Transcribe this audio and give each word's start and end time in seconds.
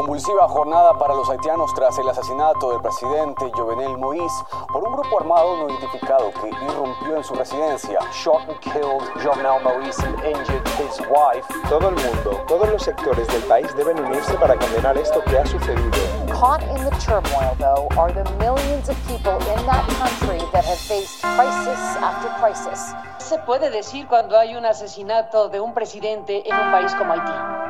Convulsiva 0.00 0.48
jornada 0.48 0.94
para 0.94 1.14
los 1.14 1.28
haitianos 1.28 1.74
tras 1.74 1.98
el 1.98 2.08
asesinato 2.08 2.70
del 2.70 2.80
presidente 2.80 3.50
Jovenel 3.52 3.98
Moïse 3.98 4.32
por 4.72 4.82
un 4.82 4.94
grupo 4.94 5.20
armado 5.20 5.58
no 5.58 5.68
identificado 5.68 6.30
que 6.40 6.48
irrumpió 6.48 7.18
en 7.18 7.22
su 7.22 7.34
residencia. 7.34 7.98
Shot 8.10 8.48
and 8.48 8.58
killed 8.60 9.02
Jovenel 9.22 9.60
Moïse 9.60 10.02
and 10.02 10.16
injured 10.24 10.66
his 10.78 10.98
wife. 11.10 11.46
Todo 11.68 11.90
el 11.90 11.96
mundo, 11.96 12.42
todos 12.48 12.70
los 12.70 12.82
sectores 12.82 13.28
del 13.28 13.42
país 13.42 13.76
deben 13.76 14.00
unirse 14.00 14.32
para 14.38 14.56
condenar 14.56 14.96
esto 14.96 15.20
que 15.24 15.36
ha 15.36 15.44
sucedido. 15.44 15.92
Caught 16.32 16.62
in 16.62 16.82
the 16.82 16.96
turmoil, 17.04 17.54
though, 17.58 17.86
are 17.98 18.10
the 18.10 18.24
millions 18.38 18.88
of 18.88 18.96
people 19.06 19.36
in 19.52 19.66
that 19.66 19.86
country 20.00 20.40
that 20.52 20.64
have 20.64 20.78
faced 20.78 21.20
crisis 21.20 21.78
after 22.00 22.30
crisis. 22.40 22.94
Se 23.18 23.38
puede 23.40 23.68
decir 23.68 24.08
cuando 24.08 24.38
hay 24.38 24.56
un 24.56 24.64
asesinato 24.64 25.50
de 25.50 25.60
un 25.60 25.74
presidente 25.74 26.48
en 26.48 26.56
un 26.56 26.72
país 26.72 26.94
como 26.94 27.12
Haití. 27.12 27.69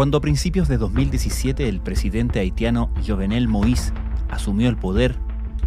Cuando 0.00 0.16
a 0.16 0.22
principios 0.22 0.66
de 0.66 0.78
2017 0.78 1.68
el 1.68 1.82
presidente 1.82 2.40
haitiano 2.40 2.90
Jovenel 3.06 3.50
Moïse 3.50 3.92
asumió 4.30 4.70
el 4.70 4.78
poder, 4.78 5.16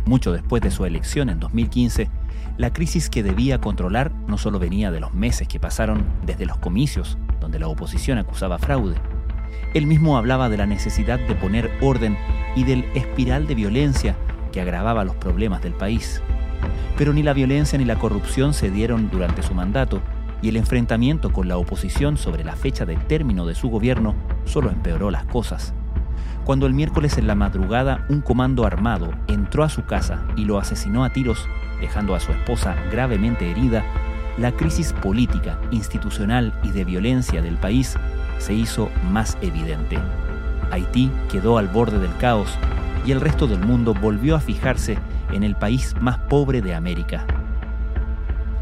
mucho 0.05 0.31
después 0.31 0.59
de 0.63 0.71
su 0.71 0.85
elección 0.85 1.29
en 1.29 1.39
2015, 1.39 2.09
la 2.57 2.73
crisis 2.73 3.12
que 3.12 3.21
debía 3.21 3.62
controlar 3.62 4.12
no 4.27 4.40
solo 4.40 4.57
venía 4.57 4.90
de 4.90 4.99
los 4.99 5.13
meses 5.13 5.48
que 5.48 5.59
pasaron 5.59 6.03
desde 6.25 6.48
los 6.48 6.57
comicios, 6.57 7.20
donde 7.40 7.59
la 7.59 7.67
oposición 7.67 8.17
acusaba 8.17 8.57
fraude. 8.57 8.95
Él 9.75 9.85
mismo 9.85 10.17
hablaba 10.17 10.49
de 10.49 10.57
la 10.57 10.65
necesidad 10.65 11.20
de 11.20 11.35
poner 11.35 11.70
orden 11.79 12.18
y 12.55 12.63
del 12.63 12.85
espiral 12.95 13.45
de 13.45 13.53
violencia 13.53 14.15
que 14.51 14.62
agravaba 14.62 15.05
los 15.05 15.15
problemas 15.15 15.62
del 15.62 15.73
país. 15.73 16.23
Pero 16.97 17.13
ni 17.13 17.21
la 17.21 17.34
violencia 17.34 17.77
ni 17.77 17.85
la 17.85 17.99
corrupción 17.99 18.55
se 18.55 18.71
dieron 18.71 19.12
durante 19.12 19.43
su 19.43 19.53
mandato, 19.53 20.01
y 20.44 20.49
el 20.49 20.58
enfrentamiento 20.58 21.32
con 21.32 21.48
la 21.48 21.58
oposición 21.58 22.18
sobre 22.18 22.44
la 22.44 22.58
fecha 22.58 22.86
de 22.86 22.98
término 22.98 23.46
de 23.46 23.55
su 23.55 23.70
gobierno 23.70 24.13
solo 24.44 24.70
empeoró 24.70 25.10
las 25.10 25.24
cosas. 25.24 25.74
Cuando 26.44 26.68
el 26.68 26.74
miércoles 26.74 27.18
en 27.18 27.27
la 27.27 27.34
madrugada 27.34 28.05
un 28.10 28.20
comando 28.20 28.66
armado 28.66 29.10
entró 29.27 29.64
a 29.64 29.70
su 29.70 29.86
casa 29.86 30.21
y 30.36 30.44
lo 30.44 30.60
asesinó 30.60 31.05
a 31.05 31.12
tiros, 31.12 31.48
dejando 31.80 32.14
a 32.14 32.20
su 32.20 32.34
esposa 32.34 32.76
gravemente 32.91 33.49
herida, 33.49 33.86
la 34.38 34.52
crisis 34.52 34.91
política, 34.91 35.58
institucional 35.71 36.54
y 36.62 36.71
de 36.71 36.84
violencia 36.84 37.41
del 37.41 37.55
país 37.55 37.96
se 38.38 38.54
hizo 38.54 38.90
más 39.12 39.38
evidente. 39.41 39.98
Haití 40.71 41.10
quedó 41.32 41.58
al 41.58 41.70
borde 41.70 41.99
del 41.99 42.16
caos 42.18 42.58
y 43.05 43.14
el 43.14 43.21
resto 43.21 43.48
del 43.48 43.60
mundo 43.60 43.94
volvió 43.94 44.36
a 44.36 44.41
fijarse 44.41 44.98
en 45.32 45.44
el 45.44 45.55
país 45.55 45.96
más 46.02 46.18
pobre 46.18 46.62
de 46.62 46.76
América. 46.76 47.26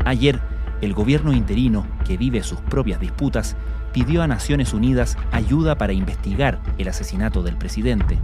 Ayer, 0.06 0.40
el 0.82 0.94
gobierno 0.94 1.32
interino, 1.34 1.86
que 2.06 2.18
vive 2.18 2.44
sus 2.44 2.60
propias 2.60 3.00
disputas, 3.00 3.56
pidió 3.94 4.24
a 4.24 4.28
Naciones 4.28 4.74
Unidas 4.74 5.18
ayuda 5.32 5.78
para 5.78 5.94
investigar 5.94 6.60
el 6.78 6.88
asesinato 6.88 7.44
del 7.44 7.58
presidente. 7.58 8.18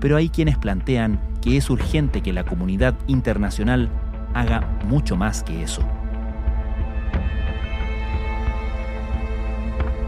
Pero 0.00 0.16
hay 0.16 0.28
quienes 0.28 0.58
plantean 0.58 1.20
que 1.40 1.56
es 1.56 1.70
urgente 1.70 2.22
que 2.22 2.32
la 2.32 2.44
comunidad 2.44 2.94
internacional 3.06 3.88
haga 4.34 4.60
mucho 4.86 5.16
más 5.16 5.42
que 5.42 5.62
eso. 5.62 5.82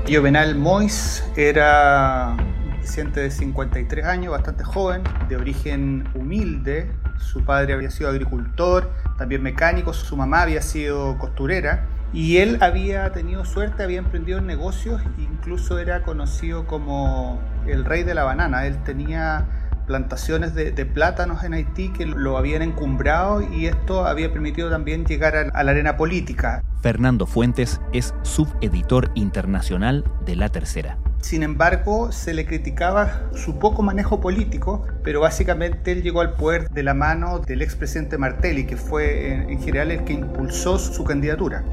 Jovenal 0.08 0.54
Mois 0.54 1.24
era 1.36 2.36
un 2.38 2.78
presidente 2.78 3.20
de 3.20 3.30
53 3.30 4.04
años, 4.04 4.32
bastante 4.32 4.62
joven, 4.62 5.02
de 5.28 5.36
origen 5.36 6.08
humilde. 6.14 6.90
Su 7.18 7.44
padre 7.44 7.74
había 7.74 7.90
sido 7.90 8.10
agricultor, 8.10 8.90
también 9.18 9.42
mecánico, 9.42 9.92
su 9.92 10.16
mamá 10.16 10.42
había 10.42 10.62
sido 10.62 11.18
costurera 11.18 11.86
y 12.12 12.38
él 12.38 12.58
había 12.60 13.12
tenido 13.12 13.44
suerte, 13.44 13.82
había 13.82 13.98
emprendido 13.98 14.40
negocios, 14.40 15.02
incluso 15.18 15.78
era 15.78 16.02
conocido 16.02 16.66
como 16.66 17.40
el 17.66 17.84
rey 17.84 18.04
de 18.04 18.14
la 18.14 18.24
banana. 18.24 18.66
Él 18.66 18.82
tenía 18.84 19.46
plantaciones 19.86 20.54
de, 20.54 20.72
plátanos 20.86 21.44
en 21.44 21.54
Haití 21.54 21.92
que 21.92 22.06
lo 22.06 22.36
habían 22.36 22.62
encumbrado 22.62 23.40
y 23.40 23.66
esto 23.66 24.06
había 24.06 24.32
permitido 24.32 24.68
también 24.68 25.04
llegar 25.04 25.36
a, 25.36 25.62
la 25.62 25.70
arena 25.70 25.96
política. 25.96 26.62
Fernando 26.80 27.26
Fuentes 27.26 27.80
es 27.92 28.14
subeditor 28.22 29.10
internacional 29.14 30.04
de 30.24 30.36
La 30.36 30.48
Tercera. 30.48 30.98
Sin 31.20 31.42
embargo, 31.42 32.12
se 32.12 32.34
le 32.34 32.46
criticaba 32.46 33.30
su 33.34 33.58
poco 33.58 33.82
manejo 33.82 34.20
político, 34.20 34.86
pero 35.02 35.20
básicamente 35.20 35.92
él 35.92 36.02
llegó 36.02 36.20
al 36.20 36.34
poder 36.34 36.70
de 36.70 36.82
la 36.82 36.94
mano 36.94 37.40
del 37.40 37.62
expresidente 37.62 38.16
Martelli, 38.16 38.66
que 38.66 38.76
fue 38.76 39.32
en, 39.32 39.50
en 39.50 39.60
general 39.60 39.90
el 39.90 40.04
que 40.04 40.12
impulsó 40.12 40.78
su 40.78 41.02
candidatura. 41.04 41.64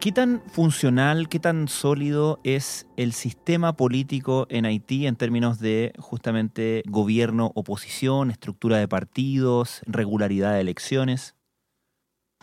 ¿Qué 0.00 0.12
tan 0.12 0.42
funcional, 0.50 1.28
qué 1.28 1.38
tan 1.38 1.68
sólido 1.68 2.40
es 2.42 2.86
el 2.96 3.12
sistema 3.12 3.76
político 3.76 4.46
en 4.48 4.64
Haití 4.64 5.06
en 5.06 5.14
términos 5.14 5.60
de 5.60 5.92
justamente 5.98 6.82
gobierno, 6.88 7.52
oposición, 7.54 8.30
estructura 8.30 8.78
de 8.78 8.88
partidos, 8.88 9.82
regularidad 9.84 10.54
de 10.54 10.60
elecciones? 10.62 11.34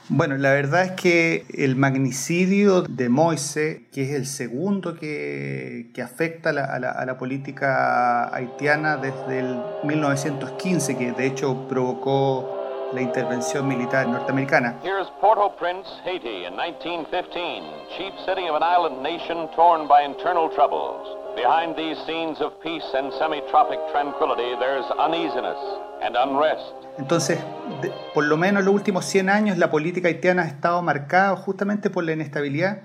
Bueno, 0.09 0.37
la 0.37 0.51
verdad 0.53 0.85
es 0.85 0.91
que 0.91 1.45
el 1.53 1.75
magnicidio 1.75 2.83
de 2.83 3.09
Moise, 3.09 3.87
que 3.91 4.03
es 4.03 4.11
el 4.11 4.25
segundo 4.25 4.95
que, 4.95 5.91
que 5.93 6.01
afecta 6.01 6.51
a 6.51 6.53
la, 6.53 6.63
a, 6.63 6.79
la, 6.79 6.91
a 6.91 7.05
la, 7.05 7.17
política 7.17 8.33
haitiana 8.33 8.95
desde 8.95 9.39
el 9.39 9.61
1915, 9.83 10.97
que 10.97 11.11
de 11.11 11.27
hecho 11.27 11.67
provocó 11.67 12.89
la 12.93 13.01
intervención 13.01 13.67
militar 13.67 14.07
norteamericana. 14.07 14.79
Here's 14.81 15.09
Port-au-Prince, 15.19 15.87
Haiti, 16.05 16.45
in 16.45 16.55
1915, 16.55 17.63
chief 17.97 18.13
city 18.25 18.47
of 18.47 18.55
an 18.55 18.63
island 18.63 19.03
nation 19.03 19.49
torn 19.57 19.89
by 19.89 20.03
internal 20.05 20.49
troubles. 20.55 21.03
Behind 21.35 21.75
these 21.75 21.97
scenes 22.07 22.39
of 22.39 22.53
peace 22.63 22.87
and 22.95 23.11
semi-tropic 23.19 23.79
tranquility, 23.91 24.55
there's 24.57 24.85
uneasiness 24.97 25.59
and 26.01 26.15
unrest. 26.15 26.73
Entonces, 26.97 27.39
de, 27.81 27.91
por 28.13 28.25
lo 28.25 28.37
menos 28.37 28.63
los 28.63 28.73
últimos 28.73 29.05
100 29.05 29.29
años 29.29 29.57
la 29.57 29.71
política 29.71 30.07
haitiana 30.07 30.43
ha 30.43 30.47
estado 30.47 30.81
marcada 30.81 31.35
justamente 31.35 31.89
por 31.89 32.03
la 32.03 32.13
inestabilidad. 32.13 32.83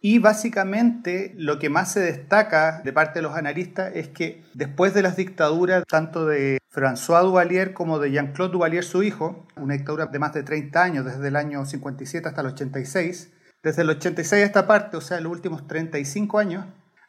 Y 0.00 0.20
básicamente 0.20 1.34
lo 1.36 1.58
que 1.58 1.70
más 1.70 1.92
se 1.92 2.00
destaca 2.00 2.82
de 2.84 2.92
parte 2.92 3.18
de 3.18 3.22
los 3.22 3.34
analistas 3.34 3.90
es 3.94 4.08
que 4.08 4.44
después 4.54 4.94
de 4.94 5.02
las 5.02 5.16
dictaduras 5.16 5.84
tanto 5.88 6.24
de 6.24 6.58
François 6.72 7.22
Duvalier 7.22 7.72
como 7.72 7.98
de 7.98 8.12
Jean-Claude 8.12 8.52
Duvalier, 8.52 8.84
su 8.84 9.02
hijo, 9.02 9.46
una 9.56 9.74
dictadura 9.74 10.06
de 10.06 10.18
más 10.20 10.32
de 10.34 10.44
30 10.44 10.82
años, 10.82 11.04
desde 11.04 11.26
el 11.26 11.34
año 11.34 11.66
57 11.66 12.28
hasta 12.28 12.42
el 12.42 12.46
86, 12.48 13.32
desde 13.64 13.82
el 13.82 13.90
86 13.90 14.42
a 14.42 14.46
esta 14.46 14.66
parte, 14.68 14.96
o 14.96 15.00
sea, 15.00 15.20
los 15.20 15.32
últimos 15.32 15.66
35 15.66 16.38
años, 16.38 16.66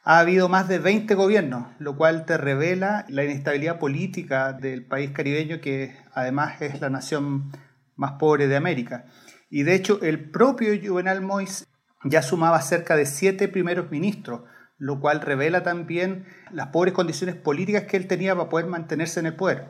ha 0.09 0.21
habido 0.21 0.49
más 0.49 0.67
de 0.67 0.79
20 0.79 1.13
gobiernos, 1.13 1.67
lo 1.77 1.95
cual 1.95 2.25
te 2.25 2.35
revela 2.35 3.05
la 3.09 3.23
inestabilidad 3.23 3.77
política 3.77 4.53
del 4.53 4.83
país 4.83 5.11
caribeño, 5.11 5.61
que 5.61 5.95
además 6.15 6.59
es 6.63 6.81
la 6.81 6.89
nación 6.89 7.51
más 7.95 8.13
pobre 8.13 8.47
de 8.47 8.55
América. 8.55 9.05
Y 9.51 9.61
de 9.61 9.75
hecho, 9.75 9.99
el 10.01 10.31
propio 10.31 10.71
Juvenal 10.83 11.21
Moïse 11.21 11.67
ya 12.05 12.23
sumaba 12.23 12.59
cerca 12.61 12.95
de 12.95 13.05
siete 13.05 13.47
primeros 13.49 13.91
ministros, 13.91 14.41
lo 14.79 14.99
cual 14.99 15.21
revela 15.21 15.61
también 15.61 16.25
las 16.51 16.69
pobres 16.69 16.95
condiciones 16.95 17.35
políticas 17.35 17.83
que 17.83 17.95
él 17.95 18.07
tenía 18.07 18.35
para 18.35 18.49
poder 18.49 18.65
mantenerse 18.65 19.19
en 19.19 19.27
el 19.27 19.35
poder. 19.35 19.69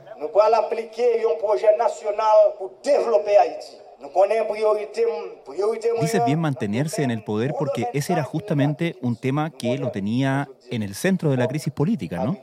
Dice 6.01 6.21
bien 6.25 6.39
mantenerse 6.39 7.03
en 7.03 7.11
el 7.11 7.23
poder 7.23 7.53
porque 7.57 7.87
ese 7.93 8.13
era 8.13 8.23
justamente 8.23 8.95
un 9.01 9.15
tema 9.15 9.49
que 9.49 9.77
lo 9.77 9.91
tenía 9.91 10.47
en 10.71 10.83
el 10.83 10.95
centro 10.95 11.31
de 11.31 11.37
la 11.37 11.47
crisis 11.47 11.73
política, 11.73 12.23
¿no? 12.23 12.37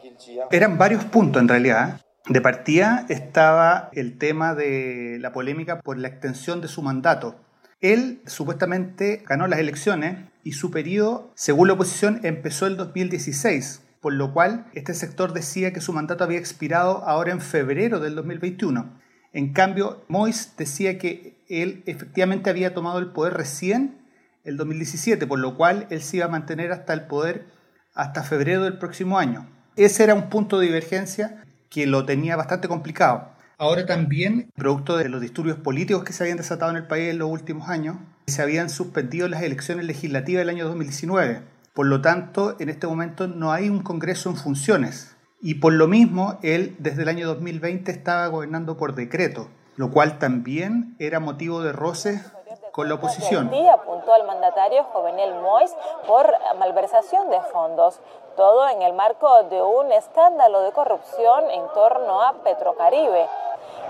Eran 0.51 0.79
varios 0.79 1.05
puntos 1.05 1.41
en 1.41 1.49
realidad. 1.49 2.01
De 2.29 2.41
partida 2.41 3.07
estaba 3.09 3.89
el 3.93 4.19
tema 4.19 4.55
de 4.55 5.19
la 5.21 5.33
polémica 5.33 5.81
por 5.81 5.97
la 5.97 6.09
extensión 6.09 6.61
de 6.61 6.69
su 6.69 6.83
mandato. 6.83 7.37
Él 7.81 8.21
supuestamente 8.27 9.23
ganó 9.27 9.47
las 9.47 9.61
elecciones 9.61 10.17
y 10.43 10.53
su 10.53 10.71
periodo, 10.71 11.31
según 11.37 11.69
la 11.69 11.75
oposición, 11.75 12.21
empezó 12.25 12.67
el 12.67 12.77
2016, 12.77 13.83
por 14.01 14.13
lo 14.13 14.33
cual 14.33 14.67
este 14.75 14.95
sector 14.95 15.33
decía 15.33 15.73
que 15.73 15.81
su 15.81 15.93
mandato 15.93 16.25
había 16.25 16.39
expirado 16.39 17.05
ahora 17.07 17.33
en 17.33 17.41
febrero 17.41 18.01
del 18.01 18.15
2021. 18.15 18.99
En 19.33 19.53
cambio, 19.53 20.05
Mois 20.09 20.55
decía 20.57 20.99
que 20.99 21.36
él 21.49 21.83
efectivamente 21.87 22.51
había 22.51 22.75
tomado 22.75 22.99
el 22.99 23.09
poder 23.09 23.35
recién 23.35 23.99
el 24.45 24.57
2017, 24.57 25.27
por 25.27 25.39
lo 25.39 25.57
cual 25.57 25.87
él 25.91 26.03
se 26.03 26.19
iba 26.19 26.27
a 26.27 26.31
mantener 26.31 26.73
hasta 26.73 26.93
el 26.93 27.03
poder 27.03 27.47
hasta 27.95 28.23
febrero 28.23 28.63
del 28.63 28.79
próximo 28.79 29.19
año. 29.19 29.49
Ese 29.75 30.05
era 30.05 30.15
un 30.15 30.29
punto 30.29 30.59
de 30.59 30.67
divergencia 30.67 31.43
que 31.69 31.87
lo 31.87 32.07
tenía 32.07 32.37
bastante 32.37 32.69
complicado. 32.69 33.31
Ahora 33.59 33.87
también, 33.87 34.51
producto 34.55 34.97
de 34.97 35.09
los 35.09 35.21
disturbios 35.21 35.59
políticos 35.59 36.05
que 36.05 36.13
se 36.13 36.23
habían 36.23 36.37
desatado 36.37 36.71
en 36.71 36.77
el 36.77 36.87
país 36.87 37.11
en 37.11 37.19
los 37.19 37.31
últimos 37.31 37.69
años, 37.69 37.97
se 38.27 38.43
habían 38.43 38.69
suspendido 38.71 39.29
las 39.29 39.43
elecciones 39.43 39.87
legislativas 39.87 40.41
del 40.43 40.51
año 40.51 40.67
2019. 40.67 41.43
Por 41.75 41.87
lo 41.87 42.01
tanto, 42.01 42.57
en 42.61 42.69
este 42.69 42.87
momento 42.87 43.29
no 43.29 43.53
hay 43.53 43.69
un 43.69 43.83
Congreso 43.83 44.31
en 44.31 44.37
funciones. 44.37 45.17
Y 45.41 45.55
por 45.55 45.73
lo 45.73 45.89
mismo, 45.89 46.39
él 46.43 46.77
desde 46.79 47.03
el 47.03 47.09
año 47.09 47.27
2020 47.27 47.91
estaba 47.91 48.27
gobernando 48.29 48.77
por 48.77 48.95
decreto, 48.95 49.51
lo 49.77 49.91
cual 49.91 50.19
también 50.19 50.97
era 50.99 51.21
motivo 51.21 51.63
de 51.63 51.73
roces 51.73 52.33
con 52.73 52.89
la 52.89 52.95
oposición. 52.97 53.51
Día 53.51 53.73
apuntó 53.73 54.13
al 54.13 54.27
mandatario 54.27 54.85
Jovenel 54.85 55.35
Mois 55.37 55.75
por 56.07 56.31
malversación 56.59 57.31
de 57.31 57.41
fondos, 57.53 58.01
todo 58.37 58.69
en 58.69 58.83
el 58.83 58.93
marco 58.93 59.45
de 59.45 59.63
un 59.63 59.93
escándalo 59.93 60.61
de 60.61 60.73
corrupción 60.73 61.51
en 61.51 61.63
torno 61.73 62.23
a 62.23 62.35
Petrocaribe. 62.43 63.27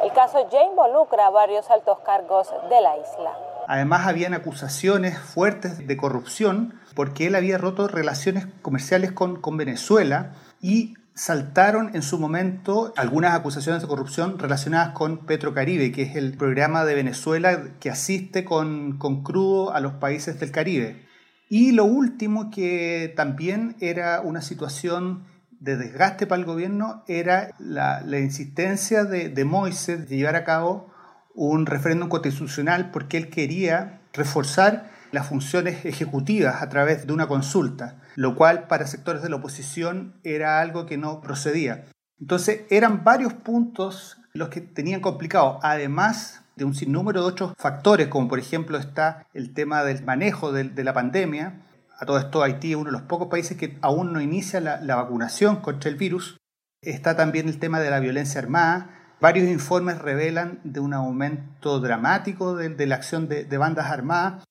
El 0.05 0.13
caso 0.13 0.49
ya 0.51 0.63
involucra 0.63 1.27
a 1.27 1.31
varios 1.31 1.69
altos 1.71 1.99
cargos 2.01 2.49
de 2.69 2.81
la 2.81 2.97
isla. 2.97 3.33
Además, 3.67 4.07
habían 4.07 4.35
acusaciones 4.35 5.19
fuertes 5.19 5.85
de 5.87 5.97
corrupción 5.97 6.81
porque 6.95 7.27
él 7.27 7.35
había 7.35 7.59
roto 7.59 7.89
relaciones 7.89 8.47
comerciales 8.63 9.11
con, 9.11 9.41
con 9.41 9.57
Venezuela 9.57 10.33
y 10.61 10.95
saltaron 11.17 11.93
en 11.95 12.03
su 12.03 12.19
momento 12.19 12.93
algunas 12.95 13.35
acusaciones 13.35 13.81
de 13.81 13.89
corrupción 13.89 14.39
relacionadas 14.39 14.91
con 14.91 15.25
Petrocaribe, 15.25 15.91
que 15.91 16.03
es 16.03 16.15
el 16.15 16.37
programa 16.37 16.85
de 16.85 16.95
Venezuela 16.95 17.71
que 17.81 17.91
asiste 17.91 18.45
con, 18.45 18.99
con 18.99 19.23
crudo 19.23 19.73
a 19.73 19.81
los 19.81 19.95
países 19.95 20.39
del 20.39 20.53
Caribe. 20.53 21.07
Y 21.49 21.73
lo 21.73 21.85
último 21.85 22.51
que 22.51 23.15
también 23.17 23.77
era 23.81 24.21
una 24.21 24.43
situación 24.43 25.25
de 25.59 25.79
desgaste 25.79 26.27
para 26.27 26.41
el 26.41 26.47
gobierno 26.47 27.03
era 27.09 27.55
la, 27.59 28.03
insistencia 28.21 29.05
de, 29.05 29.31
de 29.31 29.45
de 29.45 30.17
llevar 30.17 30.37
a 30.37 30.45
cabo 30.45 30.93
un 31.35 31.65
referéndum 31.65 32.11
constitucional 32.11 32.91
porque 32.91 33.17
él 33.17 33.31
quería 33.31 34.03
reforzar 34.13 34.91
las 35.17 35.29
funciones 35.29 35.87
ejecutivas 35.87 36.61
a 36.61 36.69
través 36.69 37.07
de 37.07 37.13
una 37.15 37.27
consulta, 37.27 38.03
lo 38.17 38.37
cual 38.37 38.67
para 38.67 38.87
sectores 38.87 39.23
de 39.23 39.31
la 39.31 39.37
oposición 39.37 40.21
era 40.25 40.61
algo 40.61 40.85
que 40.85 40.99
no 40.99 41.23
procedía. 41.23 41.87
Entonces 42.21 42.67
eran 42.69 43.03
varios 43.03 43.33
puntos 43.33 44.19
los 44.35 44.51
que 44.51 44.61
tenían 44.61 45.01
complicado, 45.01 45.59
además 45.63 46.43
de 46.55 46.67
un 46.67 46.75
sinnúmero 46.75 47.23
de 47.23 47.29
otros 47.29 47.55
factores, 47.57 48.09
como 48.09 48.29
por 48.29 48.39
ejemplo 48.39 48.77
está 48.77 49.27
el 49.33 49.55
tema 49.55 49.85
del 49.85 50.05
manejo 50.05 50.53
de, 50.53 50.85
la 50.85 50.93
pandemia, 50.93 51.63
a 51.99 52.05
todo 52.05 52.19
esto 52.19 52.43
Haití 52.43 52.73
es 52.73 52.77
uno 52.77 52.91
de 52.91 52.99
los 52.99 53.09
pocos 53.09 53.29
países 53.29 53.57
que 53.57 53.79
aún 53.81 54.13
no 54.13 54.21
inicia 54.21 54.61
la, 54.61 54.97
vacunación 54.97 55.63
contra 55.63 55.89
el 55.89 55.97
virus. 55.97 56.37
Está 56.83 57.17
también 57.17 57.49
el 57.49 57.59
tema 57.59 57.81
de 57.81 57.89
la 57.89 58.01
violencia 58.01 58.39
armada. 58.39 58.91
Varios 59.19 59.49
informes 59.49 59.97
revelan 59.97 60.61
de 60.63 60.81
un 60.81 60.93
aumento 60.93 61.81
dramático 61.81 62.55
de, 62.55 62.87
la 62.87 62.97
acción 62.97 63.29
de, 63.29 63.45
de, 63.45 63.57
bandas 63.57 63.87
armadas 63.87 64.45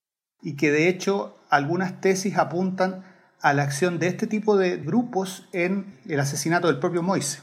y 0.46 0.52
que 0.52 0.70
de 0.70 0.88
hecho 0.88 1.34
algunas 1.50 2.00
tesis 2.00 2.38
apuntan 2.38 3.02
a 3.42 3.52
la 3.52 3.64
acción 3.64 3.98
de 3.98 4.06
este 4.06 4.28
tipo 4.28 4.56
de 4.56 4.76
grupos 4.76 5.48
en 5.52 5.86
el 6.08 6.20
asesinato 6.20 6.68
del 6.68 6.78
propio 6.78 7.02
Moise. 7.02 7.40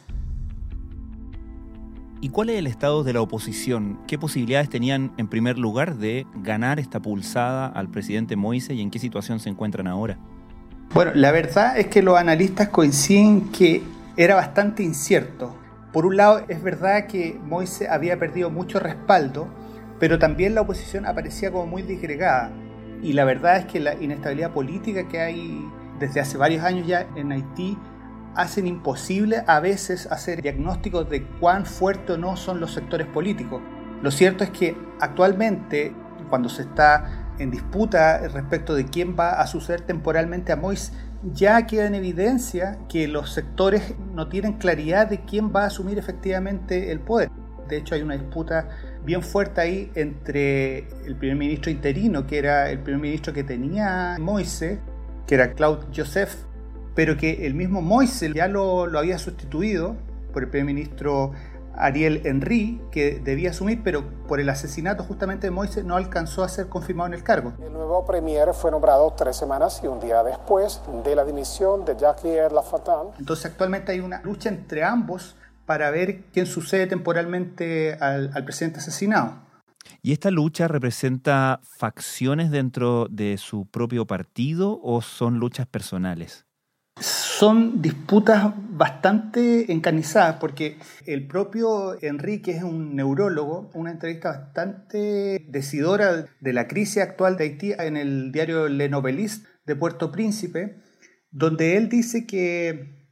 ¿Y 2.21 2.29
cuál 2.29 2.49
es 2.49 2.59
el 2.59 2.65
estado 2.65 3.03
de 3.03 3.11
la 3.11 3.19
oposición? 3.19 3.99
¿Qué 4.07 4.17
posibilidades 4.17 4.69
tenían 4.69 5.11
en 5.17 5.27
primer 5.27 5.57
lugar 5.57 5.97
de 5.97 6.25
ganar 6.35 6.79
esta 6.79 7.01
pulsada 7.01 7.67
al 7.67 7.91
presidente 7.91 8.37
Moise 8.37 8.73
y 8.73 8.79
en 8.79 8.89
qué 8.89 8.99
situación 8.99 9.41
se 9.41 9.49
encuentran 9.49 9.87
ahora? 9.87 10.17
Bueno, 10.93 11.11
la 11.13 11.33
verdad 11.33 11.77
es 11.77 11.87
que 11.87 12.01
los 12.01 12.17
analistas 12.17 12.69
coinciden 12.69 13.49
que 13.51 13.83
era 14.15 14.35
bastante 14.35 14.81
incierto. 14.81 15.53
Por 15.91 16.05
un 16.05 16.15
lado, 16.15 16.45
es 16.47 16.63
verdad 16.63 17.07
que 17.07 17.37
Moise 17.43 17.89
había 17.89 18.17
perdido 18.17 18.49
mucho 18.49 18.79
respaldo, 18.79 19.49
pero 19.99 20.19
también 20.19 20.55
la 20.55 20.61
oposición 20.61 21.05
aparecía 21.05 21.51
como 21.51 21.67
muy 21.67 21.81
disgregada. 21.81 22.62
Y 23.03 23.13
la 23.13 23.25
verdad 23.25 23.57
es 23.57 23.65
que 23.65 23.79
la 23.79 23.95
inestabilidad 23.95 24.51
política 24.51 25.07
que 25.07 25.19
hay 25.19 25.69
desde 25.99 26.21
hace 26.21 26.37
varios 26.37 26.63
años 26.63 26.87
ya 26.87 27.05
en 27.15 27.31
Haití 27.31 27.77
hacen 28.33 28.65
imposible 28.65 29.43
a 29.45 29.59
veces 29.59 30.07
hacer 30.07 30.41
diagnósticos 30.41 31.09
de 31.09 31.23
cuán 31.39 31.65
fuerte 31.65 32.13
o 32.13 32.17
no 32.17 32.35
son 32.37 32.59
los 32.59 32.73
sectores 32.73 33.05
políticos. 33.07 33.61
Lo 34.01 34.09
cierto 34.09 34.43
es 34.43 34.49
que 34.49 34.75
actualmente, 34.99 35.93
cuando 36.29 36.49
se 36.49 36.63
está 36.63 37.33
en 37.39 37.51
disputa 37.51 38.19
respecto 38.29 38.73
de 38.73 38.85
quién 38.85 39.15
va 39.19 39.41
a 39.41 39.47
suceder 39.47 39.81
temporalmente 39.81 40.51
a 40.51 40.55
Mois, 40.55 40.93
ya 41.33 41.65
queda 41.67 41.85
en 41.85 41.95
evidencia 41.95 42.79
que 42.89 43.07
los 43.07 43.31
sectores 43.31 43.95
no 44.13 44.27
tienen 44.29 44.53
claridad 44.53 45.07
de 45.07 45.21
quién 45.25 45.53
va 45.53 45.63
a 45.63 45.67
asumir 45.67 45.97
efectivamente 45.97 46.91
el 46.91 46.99
poder. 46.99 47.29
De 47.67 47.77
hecho, 47.77 47.95
hay 47.95 48.01
una 48.01 48.15
disputa 48.15 48.67
bien 49.05 49.21
fuerte 49.21 49.61
ahí 49.61 49.91
entre 49.95 50.87
el 51.05 51.15
primer 51.15 51.37
ministro 51.37 51.71
interino, 51.71 52.25
que 52.25 52.37
era 52.37 52.69
el 52.69 52.79
primer 52.79 53.01
ministro 53.01 53.33
que 53.33 53.43
tenía 53.43 54.17
Moise, 54.19 54.79
que 55.27 55.35
era 55.35 55.53
Claude 55.53 55.85
Joseph, 55.95 56.33
pero 56.95 57.17
que 57.17 57.45
el 57.45 57.53
mismo 57.53 57.81
Moisés 57.81 58.33
ya 58.33 58.47
lo, 58.47 58.87
lo 58.87 58.99
había 58.99 59.17
sustituido 59.17 59.95
por 60.31 60.43
el 60.43 60.49
primer 60.49 60.67
ministro 60.67 61.31
Ariel 61.75 62.21
Henry, 62.23 62.81
que 62.91 63.19
debía 63.19 63.49
asumir, 63.49 63.81
pero 63.83 64.03
por 64.27 64.39
el 64.39 64.49
asesinato 64.49 65.03
justamente 65.03 65.47
de 65.47 65.51
Moisés 65.51 65.83
no 65.83 65.95
alcanzó 65.95 66.43
a 66.43 66.49
ser 66.49 66.67
confirmado 66.67 67.07
en 67.07 67.13
el 67.15 67.23
cargo. 67.23 67.53
El 67.63 67.73
nuevo 67.73 68.05
premier 68.05 68.53
fue 68.53 68.69
nombrado 68.69 69.11
tres 69.13 69.35
semanas 69.35 69.81
y 69.83 69.87
un 69.87 69.99
día 69.99 70.23
después 70.23 70.81
de 71.03 71.15
la 71.15 71.25
dimisión 71.25 71.83
de 71.85 71.95
Jacques 71.95 72.51
Lafontaine. 72.51 73.11
Entonces 73.17 73.45
actualmente 73.47 73.91
hay 73.91 73.99
una 74.01 74.21
lucha 74.21 74.49
entre 74.49 74.83
ambos 74.83 75.35
para 75.65 75.91
ver 75.91 76.21
quién 76.33 76.45
sucede 76.45 76.87
temporalmente 76.87 77.93
al, 77.99 78.31
al 78.33 78.43
presidente 78.45 78.79
asesinado. 78.79 79.41
¿Y 80.01 80.13
esta 80.13 80.31
lucha 80.31 80.67
representa 80.67 81.59
facciones 81.77 82.51
dentro 82.51 83.07
de 83.09 83.37
su 83.37 83.65
propio 83.65 84.05
partido 84.05 84.79
o 84.81 85.01
son 85.01 85.39
luchas 85.39 85.67
personales? 85.67 86.45
son 87.43 87.81
disputas 87.81 88.53
bastante 88.69 89.71
encarnizadas 89.71 90.37
porque 90.39 90.77
el 91.05 91.27
propio 91.27 92.01
Enrique 92.01 92.51
es 92.51 92.63
un 92.63 92.95
neurólogo, 92.95 93.69
una 93.73 93.91
entrevista 93.91 94.29
bastante 94.29 95.43
decidora 95.49 96.25
de 96.39 96.53
la 96.53 96.69
crisis 96.69 97.03
actual 97.03 97.35
de 97.35 97.43
Haití 97.43 97.73
en 97.73 97.97
el 97.97 98.31
diario 98.31 98.69
Le 98.69 98.87
Noveliste 98.87 99.45
de 99.65 99.75
Puerto 99.75 100.09
Príncipe, 100.09 100.77
donde 101.31 101.75
él 101.75 101.89
dice 101.89 102.25
que 102.25 103.02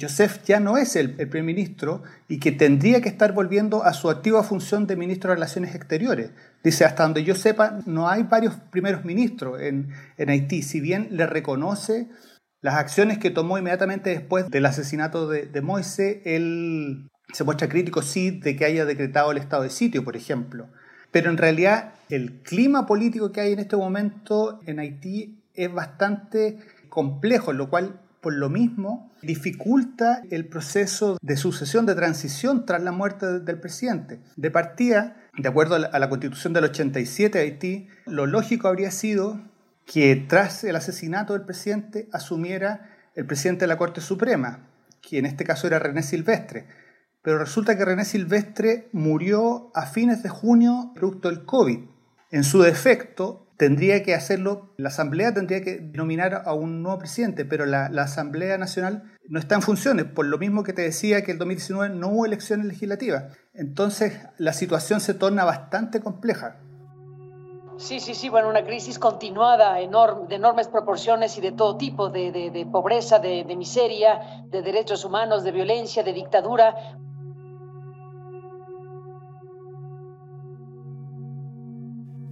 Joseph 0.00 0.42
ya 0.44 0.60
no 0.60 0.76
es 0.76 0.96
el, 0.96 1.14
primer 1.14 1.44
ministro 1.44 2.02
y 2.28 2.38
que 2.38 2.52
tendría 2.52 3.00
que 3.00 3.08
estar 3.08 3.32
volviendo 3.32 3.84
a 3.84 3.92
su 3.92 4.10
activa 4.10 4.42
función 4.42 4.86
de 4.86 4.96
ministro 4.96 5.30
de 5.30 5.36
Relaciones 5.36 5.74
Exteriores. 5.74 6.30
Dice, 6.62 6.84
hasta 6.84 7.02
donde 7.02 7.24
yo 7.24 7.34
sepa, 7.34 7.78
no 7.86 8.08
hay 8.08 8.22
varios 8.24 8.54
primeros 8.70 9.04
ministros 9.04 9.60
en, 9.60 9.90
en 10.16 10.30
Haití, 10.30 10.62
si 10.62 10.80
bien 10.80 11.08
le 11.10 11.26
reconoce 11.26 12.08
las 12.60 12.74
acciones 12.74 13.18
que 13.18 13.30
tomó 13.30 13.58
inmediatamente 13.58 14.10
después 14.10 14.50
del 14.50 14.66
asesinato 14.66 15.28
de, 15.28 15.46
de 15.46 15.60
Moise, 15.60 16.22
él 16.24 17.08
se 17.32 17.44
muestra 17.44 17.68
crítico, 17.68 18.02
sí, 18.02 18.30
de 18.30 18.56
que 18.56 18.64
haya 18.64 18.84
decretado 18.84 19.30
el 19.30 19.38
estado 19.38 19.62
de 19.62 19.70
sitio, 19.70 20.02
por 20.04 20.16
ejemplo. 20.16 20.68
Pero 21.10 21.30
en 21.30 21.36
realidad 21.36 21.94
el 22.08 22.42
clima 22.42 22.86
político 22.86 23.32
que 23.32 23.40
hay 23.40 23.52
en 23.52 23.60
este 23.60 23.76
momento 23.76 24.60
en 24.66 24.78
Haití 24.78 25.38
es 25.54 25.72
bastante 25.72 26.58
complejo, 26.88 27.52
lo 27.52 27.70
cual 27.70 28.00
por 28.20 28.34
lo 28.34 28.48
mismo 28.48 29.10
dificulta 29.22 30.22
el 30.30 30.46
proceso 30.46 31.18
de 31.22 31.36
sucesión, 31.36 31.86
de 31.86 31.94
transición 31.94 32.66
tras 32.66 32.82
la 32.82 32.92
muerte 32.92 33.40
del 33.40 33.60
presidente. 33.60 34.20
De 34.36 34.50
partida, 34.50 35.16
de 35.36 35.48
acuerdo 35.48 35.76
a 35.76 35.98
la, 35.98 36.08
constitución 36.08 36.52
del 36.52 36.64
87 36.64 37.38
de 37.38 37.44
Haití, 37.44 37.88
lo 38.06 38.26
lógico 38.26 38.68
habría 38.68 38.90
sido 38.90 39.40
que 39.86 40.16
tras 40.16 40.64
el 40.64 40.76
asesinato 40.76 41.32
del 41.32 41.44
presidente 41.44 42.08
asumiera 42.12 42.90
el 43.14 43.26
presidente 43.26 43.64
de 43.64 43.68
la 43.68 43.78
Corte 43.78 44.00
Suprema, 44.00 44.68
que 45.00 45.18
en 45.18 45.26
este 45.26 45.44
caso 45.44 45.66
era 45.66 45.78
René 45.78 46.02
Silvestre. 46.02 46.66
Pero 47.22 47.38
resulta 47.38 47.76
que 47.76 47.84
René 47.84 48.04
Silvestre 48.04 48.88
murió 48.92 49.70
a 49.74 49.86
fines 49.86 50.22
de 50.22 50.28
junio 50.28 50.92
producto 50.94 51.28
del 51.28 51.44
COVID. 51.44 51.80
En 52.30 52.44
su 52.44 52.62
defecto, 52.62 53.47
tendría 53.58 54.04
que 54.04 54.14
hacerlo, 54.14 54.72
la 54.76 54.88
Asamblea 54.88 55.34
tendría 55.34 55.62
que 55.62 55.80
nominar 55.92 56.42
a 56.46 56.54
un 56.54 56.82
nuevo 56.82 56.98
presidente, 56.98 57.44
pero 57.44 57.66
la, 57.66 57.86
Asamblea 57.86 58.56
Nacional 58.56 59.02
no 59.28 59.40
está 59.40 59.56
en 59.56 59.62
funciones, 59.62 60.06
por 60.06 60.26
lo 60.26 60.38
mismo 60.38 60.62
que 60.62 60.72
te 60.72 60.82
decía 60.82 61.22
que 61.22 61.32
el 61.32 61.38
2019 61.38 61.94
no 61.94 62.08
hubo 62.08 62.24
elecciones 62.24 62.66
legislativas. 62.66 63.36
Entonces 63.52 64.16
la 64.38 64.52
situación 64.52 65.00
se 65.00 65.12
torna 65.12 65.44
bastante 65.44 66.00
compleja. 66.00 66.60
Sí, 67.78 68.00
sí, 68.00 68.14
sí, 68.14 68.28
bueno, 68.28 68.48
una 68.48 68.64
crisis 68.64 68.98
continuada, 68.98 69.74
de 69.74 69.82
enormes 70.34 70.68
proporciones 70.68 71.36
y 71.38 71.40
de 71.40 71.52
todo 71.52 71.76
tipo, 71.76 72.10
de, 72.10 72.66
pobreza, 72.72 73.18
de 73.18 73.56
miseria, 73.56 74.44
de 74.46 74.62
derechos 74.62 75.04
humanos, 75.04 75.44
de 75.44 75.52
violencia, 75.52 76.02
de 76.02 76.12
dictadura. 76.12 76.98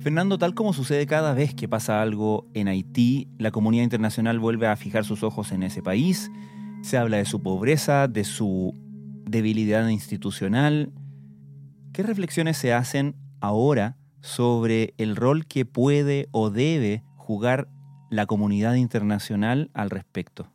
Fernando, 0.07 0.39
tal 0.39 0.55
como 0.55 0.73
sucede 0.73 1.05
cada 1.05 1.35
vez 1.35 1.53
que 1.53 1.67
pasa 1.67 2.01
algo 2.01 2.47
en 2.55 2.69
Haití, 2.69 3.27
la 3.39 3.51
comunidad 3.51 3.83
internacional 3.83 4.39
vuelve 4.39 4.69
a 4.69 4.77
fijar 4.77 5.05
sus 5.05 5.25
ojos 5.25 5.51
en 5.51 5.65
ese 5.65 5.83
país, 5.83 6.31
Se 6.83 6.97
habla 6.97 7.17
de 7.17 7.25
su 7.25 7.43
pobreza, 7.43 8.07
de 8.07 8.23
su 8.23 8.73
debilidad 9.25 9.89
institucional. 9.89 10.93
¿Qué 11.93 12.05
reflexiones 12.05 12.57
se 12.57 12.73
hacen 12.73 13.17
ahora 13.41 13.97
sobre 14.21 14.95
el 14.97 15.17
rol 15.17 15.45
que 15.45 15.65
puede 15.65 16.29
o 16.31 16.51
debe 16.51 17.03
jugar 17.17 17.67
la 18.09 18.27
comunidad 18.27 18.75
internacional 18.75 19.73
al 19.75 19.91
respecto? 19.91 20.53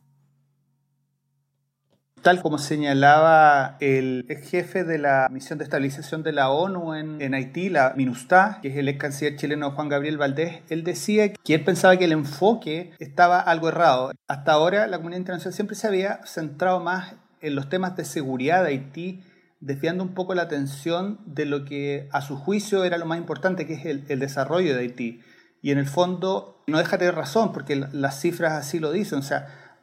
Tal 2.22 2.40
como 2.40 2.58
señalaba 2.58 3.76
el 3.80 4.24
jefe 4.48 4.84
de 4.84 4.98
la 4.98 5.26
misión 5.28 5.58
de 5.58 5.64
estabilización 5.64 6.22
de 6.22 6.30
la 6.30 6.50
ONU 6.50 6.94
en, 6.94 7.34
Haití, 7.34 7.68
la 7.68 7.94
MINUSTA, 7.96 8.60
que 8.62 8.68
es 8.68 8.76
el 8.76 8.88
ex 8.88 9.00
canciller 9.00 9.34
chileno 9.34 9.72
Juan 9.72 9.88
Gabriel 9.88 10.18
Valdés, 10.18 10.60
él 10.68 10.84
decía 10.84 11.32
que 11.32 11.54
él 11.54 11.64
pensaba 11.64 11.96
que 11.96 12.04
el 12.04 12.12
enfoque 12.12 12.92
estaba 13.00 13.40
algo 13.40 13.68
errado. 13.68 14.12
Hasta 14.28 14.52
ahora 14.52 14.86
la 14.86 14.98
comunidad 14.98 15.18
internacional 15.18 15.52
siempre 15.52 15.74
se 15.74 15.88
había 15.88 16.20
centrado 16.24 16.78
más 16.78 17.16
en 17.40 17.56
los 17.56 17.68
temas 17.68 17.96
de 17.96 18.04
seguridad 18.04 18.62
de 18.62 18.68
Haití, 18.68 19.24
desviando 19.58 20.04
un 20.04 20.14
poco 20.14 20.36
la 20.36 20.42
atención 20.42 21.18
de 21.26 21.44
lo 21.44 21.64
que 21.64 22.08
a 22.12 22.20
su 22.20 22.36
juicio 22.36 22.84
era 22.84 22.98
lo 22.98 23.06
más 23.06 23.18
importante, 23.18 23.66
que 23.66 23.74
es 23.74 23.84
el, 23.84 24.20
desarrollo 24.20 24.76
de 24.76 24.82
Haití. 24.82 25.22
Y 25.60 25.72
en 25.72 25.78
el 25.78 25.86
fondo 25.86 26.62
no 26.68 26.78
deja 26.78 26.98
de 26.98 27.10
razón, 27.10 27.52
porque 27.52 27.74
las 27.74 28.20
cifras 28.20 28.52
así 28.52 28.78
lo 28.78 28.92
dicen. 28.92 29.22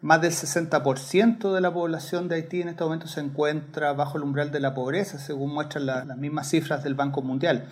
Más 0.02 0.22
del 0.22 0.32
60% 0.32 1.54
de 1.54 1.62
la 1.62 1.74
población 1.74 2.30
de 2.30 2.36
Haití 2.36 2.62
en 2.62 2.70
este 2.70 2.84
momento 2.84 3.08
se 3.08 3.20
encuentra 3.20 3.94
bajo 3.94 4.18
el 4.18 4.24
umbral 4.24 4.52
de 4.52 4.60
la 4.60 4.74
pobreza, 4.74 5.20
según 5.20 5.54
muestran 5.54 5.86
las 5.86 6.18
mismas 6.18 6.50
cifras 6.50 6.84
del 6.84 6.96
Banco 6.96 7.22
Mundial. 7.22 7.68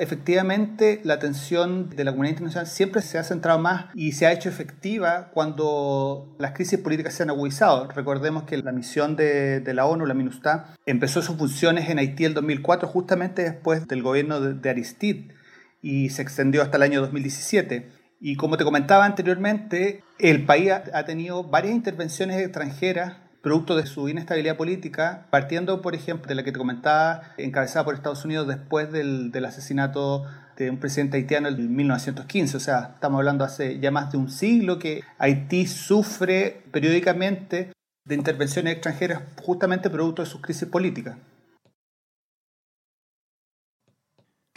Efectivamente, 0.00 1.00
la 1.02 1.14
atención 1.14 1.90
de 1.90 2.04
la 2.04 2.12
comunidad 2.12 2.34
internacional 2.34 2.68
siempre 2.68 3.02
se 3.02 3.18
ha 3.18 3.24
centrado 3.24 3.58
más 3.58 3.86
y 3.94 4.12
se 4.12 4.26
ha 4.26 4.32
hecho 4.32 4.48
efectiva 4.48 5.30
cuando 5.34 6.36
las 6.38 6.52
crisis 6.52 6.78
políticas 6.78 7.14
se 7.14 7.24
han 7.24 7.30
agudizado. 7.30 7.88
Recordemos 7.88 8.44
que 8.44 8.56
la 8.58 8.70
misión 8.70 9.16
de, 9.16 9.60
la 9.74 9.86
ONU, 9.86 10.06
la 10.06 10.14
MINUSTA, 10.14 10.76
empezó 10.86 11.20
sus 11.20 11.36
funciones 11.36 11.90
en 11.90 11.98
Haití 11.98 12.24
el 12.24 12.34
2004, 12.34 12.88
justamente 12.88 13.42
después 13.42 13.88
del 13.88 14.02
gobierno 14.02 14.40
de, 14.40 14.54
de 14.54 14.70
Aristide, 14.70 15.34
y 15.82 16.10
se 16.10 16.22
extendió 16.22 16.62
hasta 16.62 16.76
el 16.76 16.84
año 16.84 17.00
2017. 17.00 17.97
Y 18.20 18.36
como 18.36 18.56
te 18.56 18.64
comentaba 18.64 19.04
anteriormente, 19.04 20.02
el 20.18 20.44
país 20.44 20.72
ha 20.72 21.04
tenido 21.04 21.44
varias 21.44 21.74
intervenciones 21.74 22.40
extranjeras 22.40 23.16
producto 23.42 23.76
de 23.76 23.86
su 23.86 24.08
inestabilidad 24.08 24.56
política, 24.56 25.26
partiendo, 25.30 25.80
por 25.80 25.94
ejemplo, 25.94 26.28
de 26.28 26.34
la 26.34 26.42
que 26.42 26.52
te 26.52 26.58
comentaba, 26.58 27.22
encabezada 27.36 27.84
por 27.84 27.94
Estados 27.94 28.24
Unidos 28.24 28.48
después 28.48 28.90
del, 28.92 29.30
del 29.30 29.44
asesinato 29.44 30.24
de 30.56 30.70
un 30.70 30.78
presidente 30.78 31.16
haitiano 31.16 31.48
en 31.48 31.74
1915. 31.74 32.56
O 32.56 32.60
sea, 32.60 32.90
estamos 32.94 33.18
hablando 33.18 33.44
hace 33.44 33.78
ya 33.78 33.90
más 33.90 34.10
de 34.10 34.18
un 34.18 34.28
siglo 34.28 34.78
que 34.78 35.02
Haití 35.18 35.66
sufre 35.66 36.62
periódicamente 36.72 37.72
de 38.04 38.14
intervenciones 38.14 38.74
extranjeras 38.74 39.22
justamente 39.40 39.88
producto 39.88 40.22
de 40.22 40.28
sus 40.28 40.40
crisis 40.40 40.66
políticas. 40.66 41.16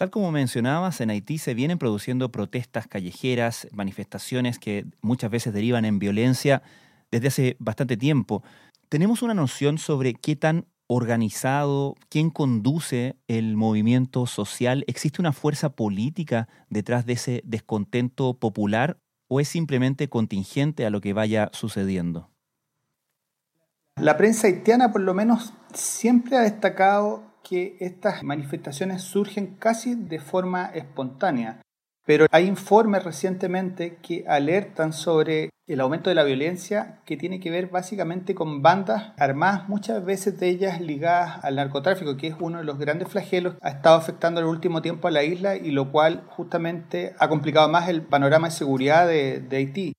Tal 0.02 0.10
como 0.10 0.32
mencionabas, 0.32 1.00
en 1.00 1.12
Haití 1.12 1.38
se 1.38 1.54
vienen 1.54 1.78
produciendo 1.78 2.32
protestas 2.32 2.88
callejeras, 2.88 3.68
manifestaciones 3.72 4.58
que 4.58 4.88
muchas 5.04 5.30
veces 5.30 5.54
derivan 5.54 5.86
en 5.86 6.00
violencia 6.00 6.64
desde 7.12 7.28
hace 7.28 7.56
bastante 7.60 7.98
tiempo. 7.98 8.42
¿Tenemos 8.90 9.22
una 9.22 9.36
noción 9.36 9.78
sobre 9.78 10.16
qué 10.16 10.36
tan 10.36 10.66
organizado, 10.88 11.98
quién 12.10 12.32
conduce 12.32 13.16
el 13.28 13.56
movimiento 13.56 14.26
social? 14.26 14.84
¿Existe 14.88 15.22
una 15.22 15.34
fuerza 15.34 15.70
política 15.76 16.48
detrás 16.68 17.06
de 17.06 17.14
ese 17.14 17.42
descontento 17.46 18.34
popular 18.34 18.98
o 19.28 19.40
es 19.40 19.50
simplemente 19.50 20.10
contingente 20.10 20.84
a 20.84 20.90
lo 20.90 21.00
que 21.00 21.14
vaya 21.14 21.52
sucediendo? 21.54 22.32
La 23.98 24.18
prensa 24.18 24.48
haitiana 24.48 24.92
por 24.92 25.02
lo 25.02 25.14
menos 25.14 25.54
siempre 25.76 26.38
ha 26.38 26.42
destacado 26.42 27.31
que 27.44 27.78
estas 27.80 28.24
manifestaciones 28.24 29.02
surgen 29.02 29.56
casi 29.58 29.96
de 29.96 30.20
forma 30.20 30.66
espontánea, 30.74 31.62
pero 32.06 32.26
hay 32.32 32.48
informes 32.48 33.04
recientemente 33.04 33.98
que 34.02 34.26
alertan 34.28 34.94
sobre 34.94 35.50
el 35.68 35.80
aumento 35.80 36.10
de 36.10 36.16
la 36.16 36.24
violencia 36.24 37.00
que 37.06 37.16
tiene 37.16 37.40
que 37.40 37.52
ver 37.52 37.68
básicamente 37.68 38.36
con 38.36 38.62
bandas 38.62 39.14
armadas, 39.18 39.70
muchas 39.70 40.04
veces 40.04 40.40
de 40.40 40.50
ellas 40.50 40.82
ligadas 40.82 41.44
al 41.44 41.56
narcotráfico, 41.56 42.18
que 42.18 42.28
es 42.28 42.36
uno 42.40 42.58
de 42.58 42.64
los 42.64 42.78
grandes 42.78 43.08
flagelos 43.08 43.54
que 43.54 43.60
ha 43.62 43.72
estado 43.72 43.96
afectando 43.96 44.42
en 44.42 44.48
el 44.48 44.52
último 44.52 44.82
tiempo 44.82 45.08
a 45.08 45.12
la 45.12 45.24
isla 45.24 45.56
y 45.56 45.72
lo 45.72 45.92
cual 45.92 46.24
justamente 46.28 47.14
ha 47.20 47.30
complicado 47.30 47.70
más 47.70 47.88
el 47.88 48.02
panorama 48.02 48.48
de 48.48 48.54
seguridad 48.54 49.08
de, 49.08 49.40
de 49.40 49.58
Haití. 49.58 49.94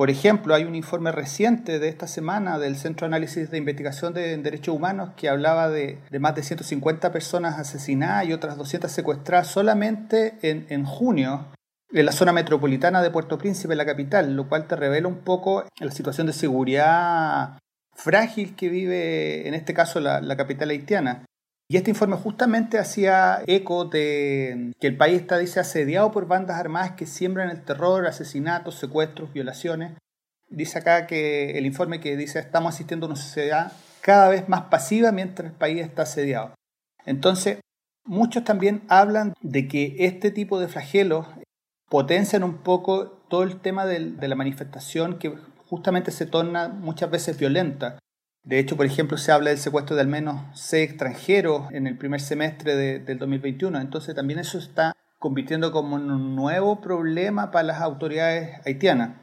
Por 0.00 0.08
ejemplo, 0.08 0.54
hay 0.54 0.64
un 0.64 0.74
informe 0.74 1.12
reciente 1.12 1.78
de 1.78 1.88
esta 1.88 2.06
semana 2.06 2.58
del 2.58 2.76
Centro 2.76 3.06
de 3.06 3.10
Análisis 3.14 3.50
de 3.50 3.58
Investigación 3.58 4.14
de 4.14 4.34
Derechos 4.38 4.74
Humanos 4.74 5.10
que 5.14 5.28
hablaba 5.28 5.68
de, 5.68 5.98
más 6.18 6.34
de 6.34 6.42
150 6.42 7.12
personas 7.12 7.58
asesinadas 7.58 8.24
y 8.24 8.32
otras 8.32 8.56
200 8.56 8.90
secuestradas 8.90 9.48
solamente 9.48 10.38
en, 10.40 10.84
junio 10.86 11.48
en 11.92 12.06
la 12.06 12.12
zona 12.12 12.32
metropolitana 12.32 13.02
de 13.02 13.10
Puerto 13.10 13.36
Príncipe, 13.36 13.76
la 13.76 13.84
capital, 13.84 14.34
lo 14.36 14.48
cual 14.48 14.66
te 14.66 14.74
revela 14.74 15.06
un 15.06 15.18
poco 15.18 15.64
la 15.78 15.90
situación 15.90 16.26
de 16.26 16.32
seguridad 16.32 17.58
frágil 17.94 18.56
que 18.56 18.70
vive 18.70 19.48
en 19.48 19.52
este 19.52 19.74
caso 19.74 20.00
la 20.00 20.36
capital 20.38 20.70
haitiana. 20.70 21.26
Y 21.70 21.76
este 21.76 21.92
informe 21.92 22.16
justamente 22.16 22.80
hacía 22.80 23.44
eco 23.46 23.84
de 23.84 24.72
que 24.80 24.88
el 24.88 24.96
país 24.96 25.20
está, 25.20 25.38
dice, 25.38 25.60
asediado 25.60 26.10
por 26.10 26.26
bandas 26.26 26.58
armadas 26.58 26.96
que 26.96 27.06
siembran 27.06 27.48
el 27.48 27.62
terror, 27.62 28.08
asesinatos, 28.08 28.74
secuestros, 28.74 29.32
violaciones. 29.32 29.92
Dice 30.48 30.80
acá 30.80 31.06
que 31.06 31.56
el 31.56 31.66
informe 31.66 32.00
que 32.00 32.16
dice 32.16 32.40
estamos 32.40 32.74
asistiendo 32.74 33.06
a 33.06 33.10
una 33.10 33.16
sociedad 33.16 33.70
cada 34.00 34.28
vez 34.28 34.48
más 34.48 34.62
pasiva 34.62 35.12
mientras 35.12 35.52
el 35.52 35.56
país 35.56 35.80
está 35.80 36.02
asediado. 36.02 36.54
Entonces, 37.06 37.60
muchos 38.04 38.42
también 38.42 38.82
hablan 38.88 39.34
de 39.40 39.68
que 39.68 39.94
este 40.00 40.32
tipo 40.32 40.58
de 40.58 40.66
flagelos 40.66 41.28
potencian 41.88 42.42
un 42.42 42.64
poco 42.64 43.10
todo 43.28 43.44
el 43.44 43.60
tema 43.60 43.86
de 43.86 44.26
la 44.26 44.34
manifestación 44.34 45.20
que 45.20 45.36
justamente 45.68 46.10
se 46.10 46.26
torna 46.26 46.66
muchas 46.66 47.12
veces 47.12 47.38
violenta. 47.38 48.00
De 48.42 48.58
hecho, 48.58 48.76
por 48.76 48.86
ejemplo, 48.86 49.18
se 49.18 49.32
habla 49.32 49.50
del 49.50 49.58
secuestro 49.58 49.96
de 49.96 50.02
al 50.02 50.08
menos 50.08 50.42
seis 50.58 50.88
extranjeros 50.88 51.70
en 51.72 51.86
el 51.86 51.98
primer 51.98 52.20
semestre 52.20 52.74
del 52.76 53.18
2021. 53.18 53.80
Entonces 53.80 54.14
también 54.14 54.38
eso 54.38 54.58
está 54.58 54.94
convirtiendo 55.18 55.72
como 55.72 55.96
un 55.96 56.34
nuevo 56.34 56.80
problema 56.80 57.50
para 57.50 57.64
las 57.64 57.80
autoridades 57.80 58.58
haitianas. 58.64 59.16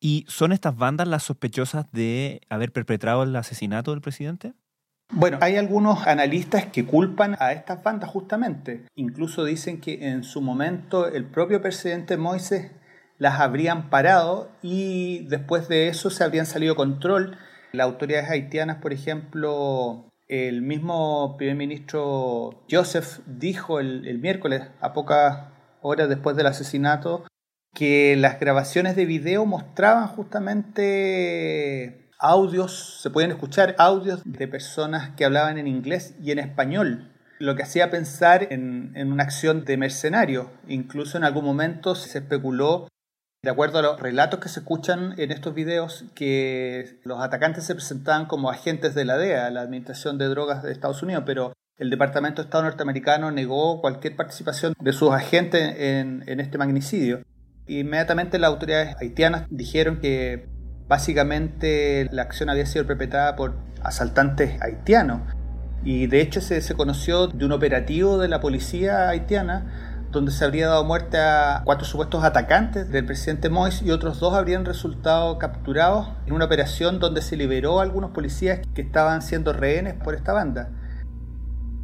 ¿Y 0.00 0.24
son 0.28 0.52
estas 0.52 0.76
bandas 0.76 1.08
las 1.08 1.22
sospechosas 1.22 1.90
de 1.92 2.40
haber 2.48 2.72
perpetrado 2.72 3.22
el 3.22 3.34
asesinato 3.34 3.92
del 3.92 4.00
presidente? 4.00 4.54
Bueno, 5.10 5.38
hay 5.40 5.56
algunos 5.56 6.06
analistas 6.06 6.66
que 6.66 6.84
culpan 6.84 7.36
a 7.40 7.52
estas 7.52 7.82
bandas 7.82 8.10
justamente. 8.10 8.84
Incluso 8.94 9.44
dicen 9.44 9.80
que 9.80 10.08
en 10.08 10.22
su 10.22 10.42
momento 10.42 11.06
el 11.06 11.24
propio 11.24 11.62
presidente 11.62 12.16
Moises 12.16 12.72
las 13.16 13.40
habrían 13.40 13.90
parado 13.90 14.50
y 14.62 15.26
después 15.28 15.68
de 15.68 15.88
eso 15.88 16.10
se 16.10 16.22
habrían 16.24 16.46
salido 16.46 16.76
control 16.76 17.38
las 17.72 17.86
autoridades 17.86 18.30
haitianas, 18.30 18.76
por 18.76 18.92
ejemplo, 18.92 20.08
el 20.28 20.62
mismo 20.62 21.36
primer 21.36 21.56
ministro 21.56 22.64
Joseph 22.70 23.20
dijo 23.26 23.80
el, 23.80 24.18
miércoles, 24.18 24.62
a 24.80 24.92
pocas 24.92 25.48
horas 25.80 26.08
después 26.08 26.36
del 26.36 26.46
asesinato, 26.46 27.24
que 27.74 28.16
las 28.16 28.40
grabaciones 28.40 28.96
de 28.96 29.06
video 29.06 29.46
mostraban 29.46 30.08
justamente 30.08 32.10
audios, 32.18 33.00
se 33.00 33.10
pueden 33.10 33.30
escuchar 33.30 33.74
audios 33.78 34.22
de 34.24 34.48
personas 34.48 35.10
que 35.10 35.24
hablaban 35.24 35.58
en 35.58 35.66
inglés 35.66 36.14
y 36.22 36.32
en 36.32 36.40
español, 36.40 37.12
lo 37.38 37.54
que 37.54 37.62
hacía 37.62 37.90
pensar 37.90 38.48
en, 38.50 38.92
en 38.96 39.12
una 39.12 39.22
acción 39.22 39.64
de 39.64 39.76
mercenario. 39.76 40.50
Incluso 40.66 41.16
en 41.16 41.24
algún 41.24 41.44
momento 41.44 41.94
se 41.94 42.18
especuló 42.18 42.88
de 43.42 43.50
acuerdo 43.50 43.78
a 43.78 43.82
los 43.82 44.00
relatos 44.00 44.40
que 44.40 44.48
se 44.48 44.60
escuchan 44.60 45.14
en 45.16 45.30
estos 45.30 45.54
videos, 45.54 46.04
que 46.14 46.98
los 47.04 47.20
atacantes 47.20 47.64
se 47.64 47.74
presentaban 47.74 48.26
como 48.26 48.50
agentes 48.50 48.94
de 48.94 49.04
la 49.04 49.16
DEA, 49.16 49.50
la 49.50 49.60
Administración 49.60 50.18
de 50.18 50.26
Drogas 50.26 50.62
de 50.62 50.72
Estados 50.72 51.02
Unidos, 51.02 51.22
pero 51.24 51.52
el 51.76 51.90
Departamento 51.90 52.42
de 52.42 52.46
Estado 52.46 52.64
norteamericano 52.64 53.30
negó 53.30 53.80
cualquier 53.80 54.16
participación 54.16 54.74
de 54.80 54.92
sus 54.92 55.12
agentes 55.12 55.76
en, 55.78 56.24
en 56.26 56.40
este 56.40 56.58
magnicidio. 56.58 57.22
Inmediatamente 57.68 58.40
las 58.40 58.50
autoridades 58.50 58.96
haitianas 59.00 59.44
dijeron 59.50 60.00
que 60.00 60.48
básicamente 60.88 62.08
la 62.10 62.22
acción 62.22 62.50
había 62.50 62.66
sido 62.66 62.86
perpetrada 62.86 63.36
por 63.36 63.54
asaltantes 63.82 64.60
haitianos. 64.60 65.20
Y 65.84 66.08
de 66.08 66.20
hecho 66.20 66.40
se, 66.40 66.60
se 66.60 66.74
conoció 66.74 67.28
de 67.28 67.44
un 67.44 67.52
operativo 67.52 68.18
de 68.18 68.26
la 68.26 68.40
policía 68.40 69.08
haitiana 69.08 69.87
donde 70.10 70.32
se 70.32 70.44
habría 70.44 70.68
dado 70.68 70.84
muerte 70.84 71.18
a 71.18 71.62
cuatro 71.64 71.86
supuestos 71.86 72.24
atacantes 72.24 72.90
del 72.90 73.04
presidente 73.04 73.50
Mois 73.50 73.82
y 73.82 73.90
otros 73.90 74.20
dos 74.20 74.34
habrían 74.34 74.64
resultado 74.64 75.38
capturados 75.38 76.08
en 76.26 76.32
una 76.32 76.46
operación 76.46 76.98
donde 76.98 77.20
se 77.20 77.36
liberó 77.36 77.80
a 77.80 77.82
algunos 77.82 78.10
policías 78.12 78.60
que 78.74 78.82
estaban 78.82 79.22
siendo 79.22 79.52
rehenes 79.52 79.94
por 79.94 80.14
esta 80.14 80.32
banda. 80.32 80.70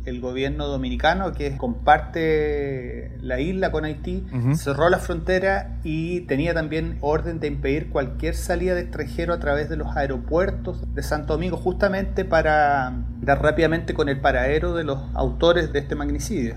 el 0.06 0.20
gobierno 0.20 0.66
dominicano, 0.66 1.32
que 1.32 1.56
comparte 1.56 3.16
la 3.22 3.40
isla 3.40 3.72
con 3.72 3.86
Haití, 3.86 4.26
cerró 4.54 4.90
la 4.90 4.98
frontera 4.98 5.78
y 5.82 6.20
tenía 6.22 6.52
también 6.52 6.98
orden 7.00 7.40
de 7.40 7.46
impedir 7.46 7.88
cualquier 7.88 8.34
salida 8.34 8.74
de 8.74 8.82
extranjero 8.82 9.32
a 9.32 9.40
través 9.40 9.70
de 9.70 9.76
los 9.76 9.96
aeropuertos 9.96 10.94
de 10.94 11.02
Santo 11.02 11.32
Domingo, 11.32 11.56
justamente 11.56 12.26
para 12.26 12.92
dar 13.22 13.42
rápidamente 13.42 13.94
con 13.94 14.10
el 14.10 14.20
paradero 14.20 14.74
de 14.74 14.84
los 14.84 14.98
autores 15.14 15.72
de 15.72 15.78
este 15.78 15.94
magnicidio. 15.94 16.56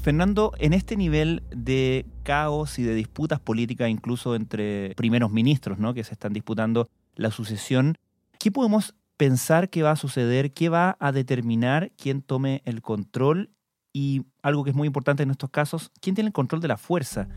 Fernando, 0.00 0.52
en 0.58 0.72
este 0.72 0.96
nivel 0.96 1.42
de 1.54 2.06
caos 2.22 2.78
y 2.78 2.82
de 2.82 2.94
disputas 2.94 3.38
políticas, 3.38 3.90
incluso 3.90 4.34
entre 4.34 4.94
primeros 4.96 5.30
ministros, 5.30 5.78
¿no? 5.78 5.92
que 5.92 6.04
se 6.04 6.14
están 6.14 6.32
disputando 6.32 6.88
la 7.16 7.30
sucesión, 7.30 7.96
¿qué 8.38 8.50
podemos 8.50 8.94
pensar 9.18 9.68
que 9.68 9.82
va 9.82 9.90
a 9.90 9.96
suceder? 9.96 10.52
¿Qué 10.52 10.70
va 10.70 10.96
a 10.98 11.12
determinar 11.12 11.92
quién 11.98 12.22
tome 12.22 12.62
el 12.64 12.80
control? 12.80 13.50
Y 13.92 14.22
algo 14.42 14.64
que 14.64 14.70
es 14.70 14.76
muy 14.76 14.86
importante 14.86 15.22
en 15.22 15.30
estos 15.30 15.50
casos, 15.50 15.90
¿quién 16.00 16.14
tiene 16.14 16.28
el 16.28 16.32
control 16.32 16.62
de 16.62 16.68
la 16.68 16.78
fuerza? 16.78 17.28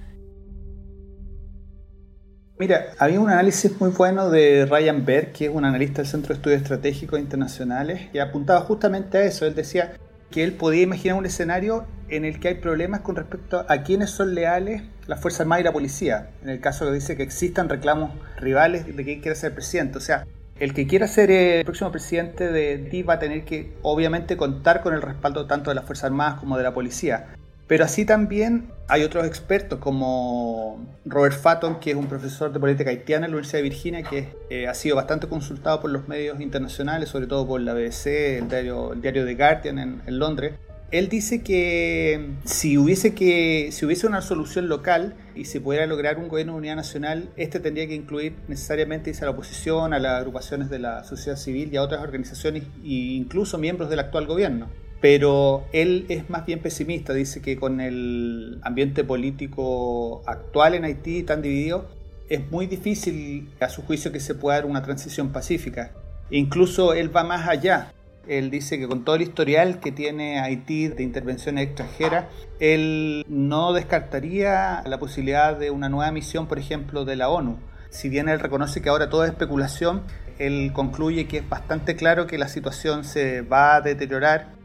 Mira, 2.57 2.93
había 2.99 3.19
un 3.19 3.29
análisis 3.29 3.77
muy 3.81 3.89
bueno 3.89 4.29
de 4.29 4.65
Ryan 4.67 5.03
Berg, 5.03 5.33
que 5.33 5.45
es 5.45 5.51
un 5.51 5.65
analista 5.65 6.01
del 6.01 6.09
Centro 6.09 6.29
de 6.29 6.35
Estudios 6.35 6.61
Estratégicos 6.61 7.19
Internacionales, 7.19 8.09
que 8.11 8.21
apuntaba 8.21 8.61
justamente 8.61 9.17
a 9.17 9.23
eso. 9.23 9.45
Él 9.45 9.55
decía 9.55 9.97
que 10.33 10.43
él 10.43 10.53
podía 10.53 10.81
imaginar 10.81 11.15
un 11.15 11.27
escenario 11.27 11.85
en 12.09 12.25
el 12.25 12.39
que 12.39 12.47
hay 12.47 12.55
problemas 12.55 13.01
con 13.01 13.15
respecto 13.15 13.65
a 13.69 13.83
quiénes 13.83 14.09
son 14.09 14.33
leales 14.33 14.81
la 15.05 15.15
Fuerza 15.15 15.43
Armada 15.43 15.61
y 15.61 15.63
la 15.63 15.71
policía. 15.71 16.31
En 16.41 16.49
el 16.49 16.59
caso 16.59 16.85
que 16.85 16.91
dice 16.93 17.15
que 17.15 17.21
existan 17.21 17.69
reclamos 17.69 18.11
rivales 18.37 18.87
de 18.87 19.03
quién 19.03 19.21
quiere 19.21 19.35
ser 19.35 19.53
presidente. 19.53 19.99
O 19.99 20.01
sea, 20.01 20.25
el 20.59 20.73
que 20.73 20.87
quiera 20.87 21.07
ser 21.07 21.29
el 21.29 21.63
próximo 21.65 21.91
presidente 21.91 22.51
de 22.51 22.77
DI 22.77 23.03
va 23.03 23.15
a 23.15 23.19
tener 23.19 23.45
que, 23.45 23.73
obviamente, 23.83 24.35
contar 24.35 24.81
con 24.81 24.95
el 24.95 25.03
respaldo 25.03 25.45
tanto 25.45 25.69
de 25.69 25.75
las 25.75 25.85
Fuerzas 25.85 26.05
Armadas 26.05 26.39
como 26.39 26.57
de 26.57 26.63
la 26.63 26.73
policía. 26.73 27.27
Pero 27.67 27.85
así 27.85 28.03
también 28.03 28.71
hay 28.87 29.03
otros 29.03 29.25
expertos 29.25 29.79
como 29.79 30.85
Robert 31.05 31.35
Fatton, 31.35 31.79
que 31.79 31.91
es 31.91 31.95
un 31.95 32.07
profesor 32.07 32.51
de 32.51 32.59
política 32.59 32.89
haitiana 32.89 33.25
en 33.25 33.31
la 33.31 33.37
Universidad 33.37 33.59
de 33.59 33.69
Virginia, 33.69 34.03
que 34.03 34.29
eh, 34.49 34.67
ha 34.67 34.73
sido 34.73 34.95
bastante 34.95 35.27
consultado 35.27 35.79
por 35.81 35.89
los 35.89 36.07
medios 36.07 36.39
internacionales, 36.41 37.09
sobre 37.09 37.27
todo 37.27 37.47
por 37.47 37.61
la 37.61 37.73
BBC, 37.73 38.37
el 38.39 38.49
diario, 38.49 38.93
el 38.93 39.01
diario 39.01 39.25
The 39.25 39.35
Guardian 39.35 39.79
en 39.79 40.19
Londres 40.19 40.53
él 40.93 41.09
dice 41.09 41.41
que 41.41 42.35
si 42.45 42.77
hubiese, 42.77 43.15
que 43.15 43.69
si 43.71 43.83
hubiese 43.83 44.05
una 44.05 44.21
solución 44.21 44.69
local 44.69 45.15
y 45.33 45.45
se 45.45 45.59
pudiera 45.59 45.87
lograr 45.87 46.19
un 46.19 46.27
gobierno 46.27 46.53
de 46.53 46.59
unidad 46.59 46.75
nacional, 46.75 47.31
este 47.35 47.59
tendría 47.59 47.87
que 47.87 47.95
incluir 47.95 48.35
necesariamente 48.47 49.11
a 49.19 49.25
la 49.25 49.31
oposición, 49.31 49.95
a 49.95 49.99
las 49.99 50.19
agrupaciones 50.19 50.69
de 50.69 50.77
la 50.77 51.03
sociedad 51.03 51.35
civil 51.35 51.73
y 51.73 51.77
a 51.77 51.81
otras 51.81 52.03
organizaciones 52.03 52.65
e 52.83 52.89
incluso 53.17 53.57
miembros 53.57 53.89
del 53.89 54.01
actual 54.01 54.27
gobierno. 54.27 54.69
Pero 55.03 55.65
él 55.73 56.05
es 56.07 56.29
más 56.29 56.45
bien 56.45 56.61
pesimista, 56.61 57.13
dice 57.13 57.41
que 57.41 57.57
con 57.57 57.81
el 57.81 58.61
ambiente 58.63 59.03
político 59.03 60.23
actual 60.25 60.75
en 60.75 60.85
Haití 60.85 61.23
tan 61.23 61.41
dividido, 61.41 61.89
es 62.29 62.49
muy 62.49 62.67
difícil 62.67 63.49
a 63.59 63.67
su 63.67 63.81
juicio 63.81 64.13
que 64.13 64.21
se 64.21 64.33
pueda 64.33 64.59
dar 64.59 64.65
una 64.65 64.81
transición 64.81 65.33
pacífica. 65.33 65.91
incluso 66.31 66.93
él 66.93 67.13
va 67.13 67.25
más 67.25 67.49
allá 67.49 67.91
él 68.29 68.49
dice 68.49 68.79
que 68.79 68.87
con 68.87 69.03
todo 69.03 69.17
el 69.17 69.23
historial 69.23 69.81
que 69.81 69.91
tiene 69.91 70.39
Haití 70.39 70.87
de 70.87 71.03
intervenciones 71.03 71.65
extranjeras, 71.65 72.27
él 72.61 73.25
no 73.27 73.73
descartaría 73.73 74.83
la 74.85 74.99
posibilidad 74.99 75.57
de 75.57 75.69
una 75.69 75.89
nueva 75.89 76.13
misión, 76.13 76.47
por 76.47 76.59
ejemplo, 76.59 77.03
de 77.03 77.17
la 77.17 77.27
ONU. 77.27 77.57
Si 77.89 78.07
bien 78.07 78.29
él 78.29 78.39
reconoce 78.39 78.81
que 78.81 78.87
ahora 78.87 79.09
todo 79.09 79.25
es 79.25 79.31
especulación, 79.31 80.03
él 80.39 80.71
concluye 80.73 81.27
que 81.27 81.39
es 81.39 81.49
bastante 81.49 81.97
claro 81.97 82.25
que 82.25 82.37
la 82.37 82.47
situación 82.47 83.03
se 83.03 83.41
va 83.41 83.75
a 83.75 83.81
deteriorar 83.81 84.62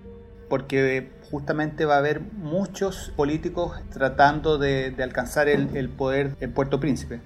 porque 0.49 1.11
justamente 1.31 1.85
va 1.85 1.97
a 1.97 1.99
haber 1.99 2.21
muchos 2.21 3.13
políticos 3.17 3.79
tratando 3.93 4.59
de, 4.59 4.95
alcanzar 5.03 5.49
el, 5.49 5.77
el 5.77 5.89
poder 5.89 6.37
en 6.41 6.53
Puerto 6.53 6.81
Príncipe. 6.81 7.21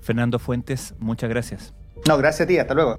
Fernando 0.00 0.38
Fuentes, 0.38 0.94
muchas 0.98 1.28
gracias. 1.28 1.74
No, 2.06 2.16
gracias 2.16 2.46
a 2.46 2.48
ti, 2.48 2.58
hasta 2.58 2.74
luego. 2.74 2.98